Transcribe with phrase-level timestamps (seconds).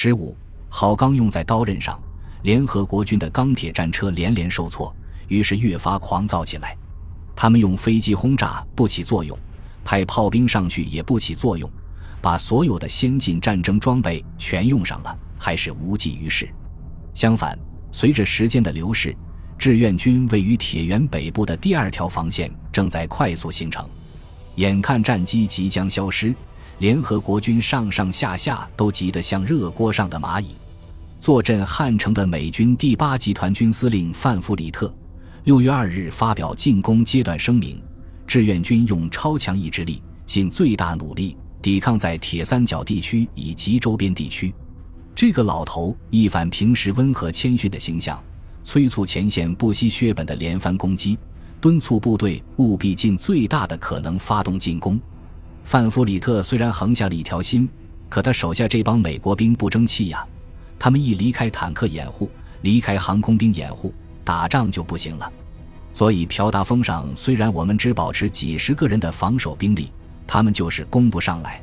[0.00, 0.32] 十五，
[0.68, 2.00] 好钢用在刀刃上，
[2.44, 4.94] 联合国军的钢铁战车连连受挫，
[5.26, 6.76] 于是越发狂躁起来。
[7.34, 9.36] 他们用飞机轰炸不起作用，
[9.84, 11.68] 派炮兵上去也不起作用，
[12.22, 16.48] 把所有的先进战争装备全用上了，还是无济于事。
[17.12, 17.58] 相反，
[17.90, 19.12] 随着时间的流逝，
[19.58, 23.84] 志愿军位于铁原北部的第二条防线正在快速形成。
[24.54, 26.32] 眼看战机即将消失，
[26.78, 30.54] 联合国军上上下下都急得像热锅上的蚂蚁。
[31.18, 34.92] 坐镇汉城的美军第八集团军司令范弗里特。
[35.44, 37.82] 六月二日发表进攻阶段声明，
[38.26, 44.54] 志愿军用超强意志力，尽最大努力抵抗在铁三角地区以及周边地区。
[45.16, 48.22] 这个老头一反平时温和谦逊的形象，
[48.62, 51.18] 催促前线不惜血本的连番攻击，
[51.60, 55.00] 敦促部队务必尽最大的可能发动进攻。
[55.64, 57.68] 范弗里特虽然横下了一条心，
[58.08, 60.26] 可他手下这帮美国兵不争气呀，
[60.78, 62.30] 他们一离开坦克掩护，
[62.62, 63.92] 离开航空兵掩护。
[64.24, 65.32] 打仗就不行了，
[65.90, 69.90] 所以朴达峰上虽然我们只保持几十个人的防守兵力，
[70.26, 71.62] 他们就是攻不上来。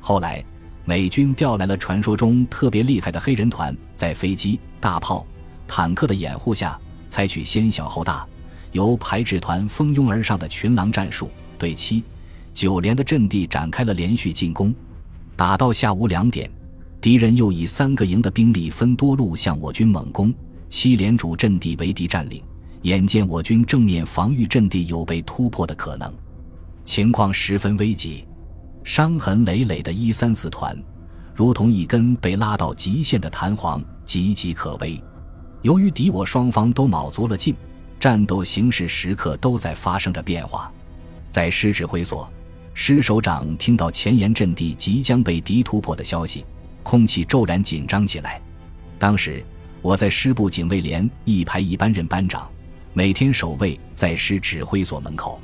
[0.00, 0.44] 后来
[0.84, 5.26] 美军调来了传说中特别厉害的黑人团，在飞机、大炮、
[5.66, 8.24] 坦克的掩护下，采取先小后大，
[8.70, 12.04] 由排斥团蜂拥而上的群狼战术，对七、
[12.56, 14.74] 九连的阵地展开了连续进攻。
[15.36, 16.50] 打到下午两点，
[17.02, 20.32] 敌人又以三个营的兵力分多路向我军猛攻。
[20.70, 22.42] 七连主阵地为敌占领，
[22.80, 26.10] 眼见我军正面防御阵地有被突破的可能，
[26.82, 28.24] 情况十分危急。
[28.82, 30.74] 伤痕累累的一三四团，
[31.34, 34.98] 如同一根被拉到极限的弹簧，岌岌可危。
[35.60, 37.54] 由于敌我双方都卯足了劲，
[38.00, 40.72] 战斗形势时刻都在发生着变化。
[41.28, 42.26] 在师指挥所，
[42.78, 46.44] 师首长听到前沿阵地即将被敌突破的消息，
[46.82, 48.40] 空气骤然紧张起来。
[48.98, 49.42] 当时。
[49.82, 52.50] 我在师部警卫连一排一班任班长，
[52.92, 55.40] 每天守卫在师指挥所门口，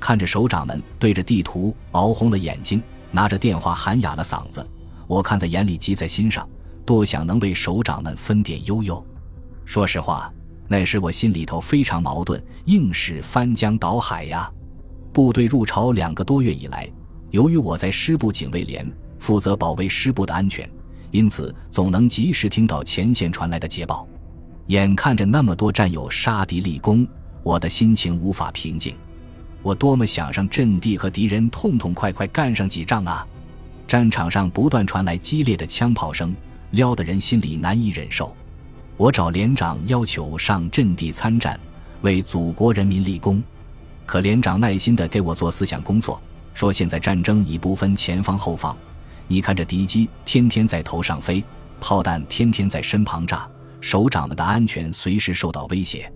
[0.00, 4.66] 看着首长们对着地图熬红了眼睛，拿着电话喊哑了嗓子。
[5.06, 6.48] 我看在眼里，急在心上，
[6.86, 9.04] 多想能为首长们分点忧忧。
[9.66, 10.32] 说实话，
[10.66, 14.50] 那时我心里头非常矛盾，硬是翻江倒海呀。
[15.14, 16.90] 部队入朝两个多月以来，
[17.30, 18.84] 由于我在师部警卫连
[19.20, 20.68] 负责保卫师部的安全。
[21.12, 24.08] 因此，总能及时听到前线传来的捷报。
[24.66, 27.06] 眼看着那么多战友杀敌立功，
[27.44, 28.92] 我的心情无法平静。
[29.62, 33.24] 我多么想上阵地和敌人痛痛快快干上几仗啊！
[33.86, 36.34] 战场上不断传来激烈的枪炮声，
[36.72, 38.34] 撩得人心里难以忍受。
[38.96, 41.56] 我找连长要求上阵地参战，
[42.02, 43.40] 为祖国人民立功。
[44.06, 46.20] 可连长耐心地给我做思想工作，
[46.52, 48.76] 说现在战争已不分前方后方。
[49.26, 51.42] 你看，这敌机天天在头上飞，
[51.80, 53.48] 炮弹天天在身旁炸，
[53.80, 56.12] 首长们的安全随时受到威胁。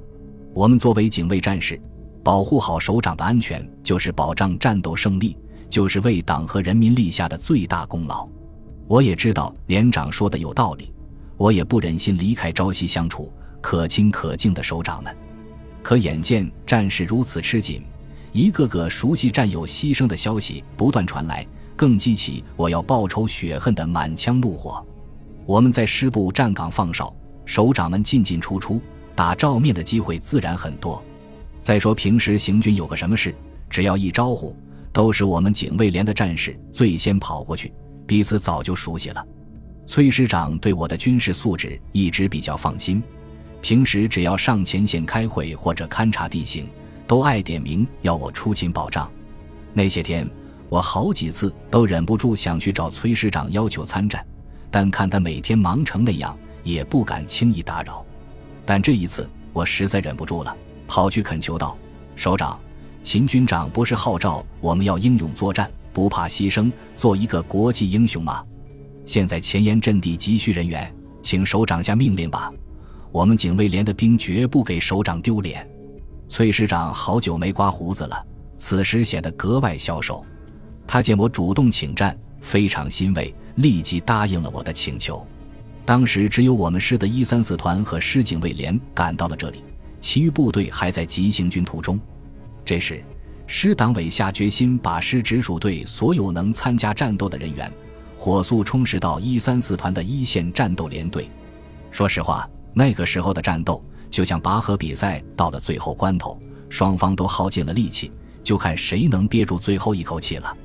[0.52, 1.80] 我们作为警卫战士，
[2.22, 5.36] 保护好首长的安全，就是保障战斗胜利，
[5.70, 8.28] 就是为党和人民立下的最大功劳。
[8.86, 10.92] 我也知道连长说的有道理，
[11.36, 15.16] 我也不忍心离开朝夕相处、可亲可敬的首长们。
[15.88, 17.82] 可眼见战事如此吃紧，
[18.30, 21.46] 一个个熟悉战友牺牲的消息不断传来。
[21.74, 24.86] 更激起我要报仇雪恨的满腔怒火。
[25.46, 27.10] 我们在师部站岗放哨，
[27.46, 28.82] 首长们进进出出，
[29.14, 31.02] 打照面的机会自然很多。
[31.62, 33.34] 再说平时行军有个什么事，
[33.70, 34.54] 只要一招呼，
[34.92, 37.72] 都是我们警卫连的战士最先跑过去，
[38.06, 39.26] 彼此早就熟悉了。
[39.86, 43.02] 崔师长对我的军事素质一直比较放心，
[43.60, 46.68] 平时只要上前线开会或者勘察地形，
[47.06, 49.10] 都爱点名要我出勤保障。
[49.72, 50.28] 那些天。
[50.70, 54.22] 我好几次都忍不住想去找崔师长要求参战，
[54.70, 58.04] 但看他每天忙成那样，也不敢轻易打扰。
[58.66, 60.54] 但这一次，我实在忍不住了，
[60.86, 61.74] 跑去恳求道
[62.16, 62.60] ：“首长，
[63.02, 68.44] 秦军长不是号召我们要英勇作战，不怕牺牲，做一个国际英雄吗？
[69.06, 72.52] 现在前沿阵地急需人员，请首长下命令吧。
[73.10, 75.68] 我们警卫连的兵绝不给首长丢脸。”
[76.28, 78.26] 崔师长好久没刮胡子了，
[78.56, 80.24] 此时显得格外消瘦。
[80.86, 85.26] 他见我主动请战，非常欣慰，立即答应了我的请求。
[85.84, 89.64] 当时只有我们师的一三四团和师警卫连赶到了这里，
[90.00, 91.98] 其余部队还在急行军途中。
[92.62, 93.02] 这时，
[93.46, 97.72] 师党委下决心把师直属队所有能参加战斗的人员，
[98.14, 101.26] 火速充实到一三四团的一线战斗连队。
[101.90, 108.12] 说实话，那个时候的战斗就像拔河比赛到了最后关头，双方都耗尽了力气，
[108.44, 110.56] 就看谁能憋住最后一口气了。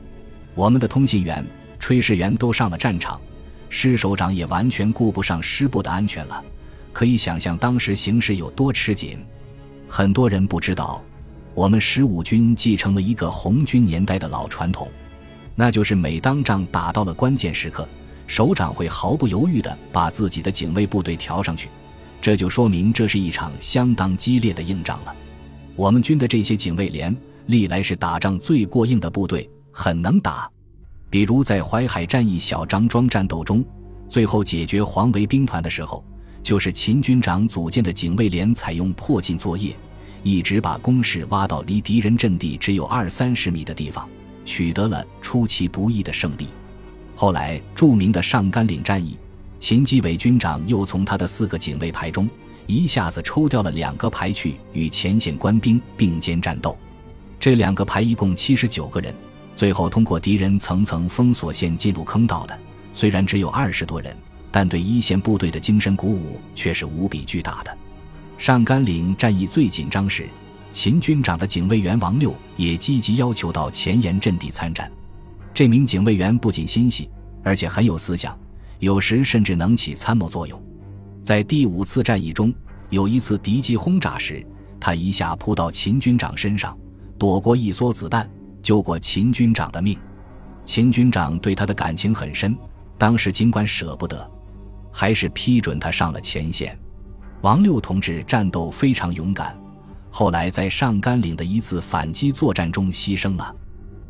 [0.56, 1.46] 我们的通信员、
[1.80, 3.20] 炊事员都上了战场，
[3.70, 6.44] 师首长也完全顾不上师部的安全了。
[6.92, 9.18] 可以想象当时形势有多吃紧。
[9.90, 11.04] 很多人不知道，
[11.56, 14.88] 我们十五军继承了一个红军年代的老传统，
[15.56, 17.90] 那就是每当仗打到了关键时刻，
[18.28, 21.68] 首长会毫不犹豫地把自己的警卫部队调上去。
[22.24, 25.14] 这就说明这是一场相当激烈的硬仗了。
[25.75, 27.14] 我们军的这些警卫连
[27.48, 30.50] 历来是打仗最过硬的部队，很能打。
[31.10, 33.62] 比如在淮海战役小张庄战斗中，
[34.08, 36.02] 最后解决黄维兵团的时候，
[36.42, 39.76] 就是秦军长组建的警卫连采用迫近作业，
[40.24, 44.08] 一直把工事挖到离敌人阵地只有二三十米的地方，
[44.46, 46.48] 取得了出其不意的胜利。
[47.18, 49.18] 后来著名的上甘岭战役，
[49.63, 52.30] 秦基伟军长又从他的四个警卫排中
[52.68, 56.77] 一下子抽调了两个排去与前线官兵并肩战斗，
[57.39, 59.15] 这两个排一共七十九个人。
[59.56, 62.60] 最后通过敌人层层封锁线进入坑道的，
[62.92, 64.13] 虽然只有二十多人，
[64.51, 67.77] 但对一线部队的精神鼓舞却是无比巨大的。
[68.38, 70.27] 上甘岭战役最紧张时，
[70.74, 74.92] 秦军长的警卫员王六也积极要求到前沿阵地参战。
[75.54, 77.09] 这名警卫员不仅心细，
[77.42, 78.38] 而且很有思想，
[78.83, 80.62] 有时甚至能起参谋作用。
[81.21, 82.53] 在第五次战役中，
[82.89, 84.45] 有一次敌机轰炸时，
[84.77, 86.77] 他一下扑到秦军长身上，
[87.18, 88.30] 躲过一梭子弹。
[88.62, 89.97] 救过秦军长的命，
[90.63, 92.57] 秦军长对他的感情很深。
[92.97, 94.30] 当时尽管舍不得，
[94.91, 96.77] 还是批准他上了前线。
[97.41, 99.57] 王六同志战斗非常勇敢，
[100.09, 103.53] 后来在上甘岭的一次反击作战中牺牲了。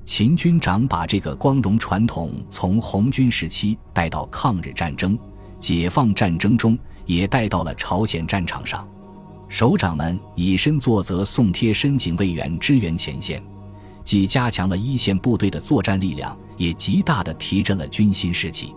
[0.05, 5.17] 秦军长把这个光荣传统从红军时期带到抗日战争、
[5.59, 8.87] 解放战争中，也带到了朝鲜战场上。
[9.47, 13.41] 首长们以身作则，送贴身警卫员支援前线。
[14.03, 18.75] 既加强了一线部队的作战力量，也极大地提振了军心士气。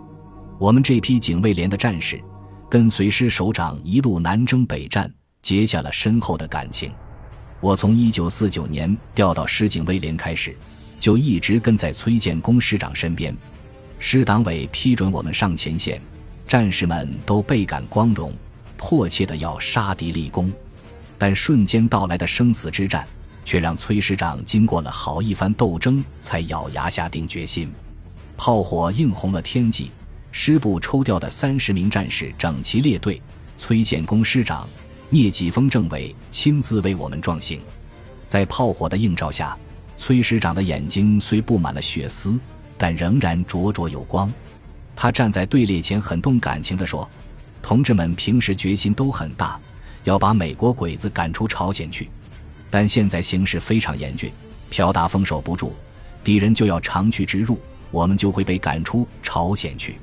[0.57, 2.21] 我们这批警卫连的战士，
[2.69, 6.89] 跟随师首长一路南征北战，结下了深厚的感情。
[7.59, 10.55] 我从一九四九年调到师警卫连开始，
[10.99, 13.35] 就一直跟在崔建功师长身边。
[13.99, 16.01] 师党委批准我们上前线，
[16.47, 18.31] 战士们都倍感光荣，
[18.77, 20.51] 迫切的要杀敌立功。
[21.17, 23.07] 但瞬间到来的生死之战。
[23.47, 27.71] 却让崔师长经过了好一番斗争，才咬牙下定决心。
[28.35, 29.89] 炮火映红了天际，
[30.33, 33.21] 师部抽调的三十名战士整齐列队，
[33.57, 34.67] 崔建功师长、
[35.09, 37.61] 聂继峰政委亲自为我们壮行。
[38.25, 39.57] 在炮火的映照下，
[39.97, 42.39] 崔师长的眼睛虽布满了血丝，
[42.77, 44.31] 但仍然灼灼有光。
[44.95, 47.07] 他站在队列前，很动感情地说
[47.61, 49.59] ：“同志们平时决心都很大，
[50.03, 52.09] 要把美国鬼子赶出朝鲜去。”
[52.69, 54.31] 但现在形势非常严峻，
[54.69, 55.73] 朴达峰守不住，
[56.23, 57.59] 敌人就要长驱直入，
[57.91, 59.97] 我们就会被赶出朝鲜去。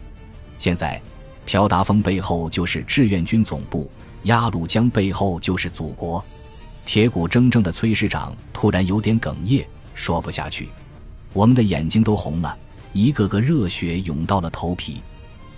[0.58, 1.00] 现在，
[1.46, 3.90] 朴达峰背后就是志愿军总部，
[4.24, 6.24] 鸭绿江背后就是祖国。
[6.86, 10.68] 铁骨铮铮的崔师长突然有点哽咽，说不下去。
[11.32, 12.56] 我们的眼睛都红了，
[12.92, 15.00] 一个个热血涌到了头皮。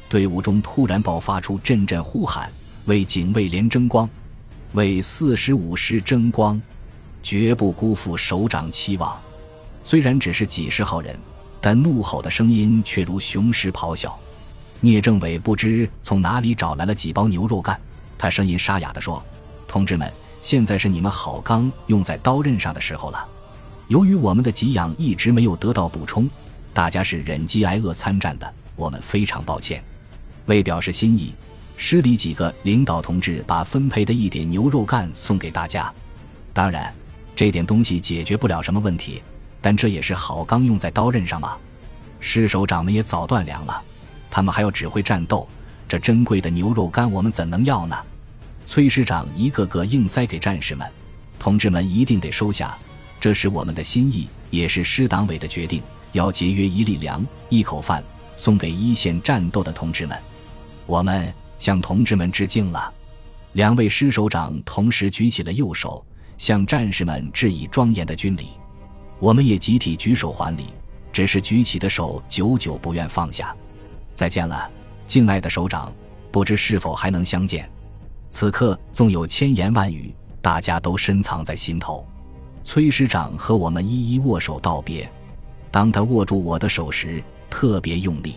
[0.08, 2.50] 队伍中突然爆发出阵阵呼喊
[2.86, 4.08] ：“为警卫连争光，
[4.72, 6.60] 为四十五师争光！”
[7.22, 9.20] 绝不辜负首长期望。
[9.82, 11.18] 虽然只是几十号人，
[11.60, 14.16] 但怒吼的声音却如雄狮咆哮。
[14.80, 17.80] 聂政委不知从哪里找来了几包牛肉干，
[18.16, 19.20] 他声音沙哑地说
[19.66, 23.26] ：“同志们，现在是你们好钢用在刀刃上的时候了。
[23.88, 26.28] 由于我们的给养一直没有得到补充，
[26.72, 29.82] 大家是忍饥挨饿参战的，我们非常抱歉。
[30.46, 31.34] 为表示心意，
[31.76, 35.92] 师里几个领导同志把分配的一点牛肉干送给大家。
[36.52, 36.92] 当然。”
[37.36, 39.22] 这点东西解决不了什么问题，
[39.60, 41.54] 但这也是好钢用在刀刃上嘛。
[42.18, 43.78] 师首长们也早断粮了，
[44.30, 45.46] 他们还要指挥战斗，
[45.86, 47.96] 这珍贵的牛肉干我们怎能要呢？
[48.64, 50.90] 崔师长一个个硬塞给战士们，
[51.38, 52.74] 同志们一定得收下，
[53.20, 55.82] 这是我们的心意，也是师党委的决定，
[56.12, 58.02] 要节约一粒粮、一口饭，
[58.36, 60.18] 送给一线战斗的同志们。
[60.86, 62.92] 我们向同志们致敬了。
[63.52, 66.04] 两位师首长同时举起了右手。
[66.38, 68.48] 向战士们致以庄严的军礼，
[69.18, 70.66] 我们也集体举手还礼，
[71.10, 73.56] 只是举起的手久久不愿放下。
[74.12, 74.70] 再见了，
[75.06, 75.90] 敬爱的首长，
[76.30, 77.66] 不知是否还能相见？
[78.28, 82.06] 此刻纵有千言万语，大家都深藏在心头。
[82.66, 85.08] 崔师长和我们一一握手道别。
[85.70, 88.34] 当他握住我的手时特别用力。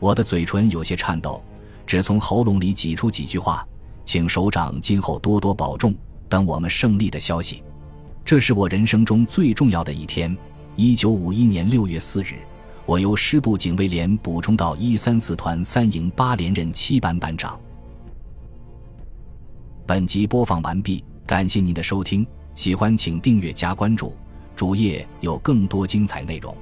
[0.00, 1.40] 我的嘴唇有些颤抖
[1.86, 3.64] 只从喉咙里挤出几句话
[4.04, 5.94] 请首长今后多多保重
[6.28, 7.62] 等我们胜利的消息。
[8.24, 10.36] 这是我人生中最重要的一天。
[10.74, 12.38] 一九五一年六月四日
[12.84, 17.56] 我由师部警卫连补充到一三四团三营八连任七班班长。
[19.86, 22.26] 本集播放完毕感谢您的收听。
[22.54, 24.14] 喜欢请订阅加关注
[24.54, 26.54] 主页有更多精彩内容。